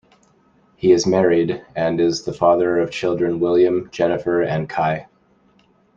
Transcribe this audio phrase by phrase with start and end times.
[0.77, 5.05] He is married, and is the father of children William, Jennifer, and Ky.